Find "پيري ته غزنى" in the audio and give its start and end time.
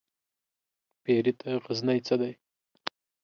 1.03-1.97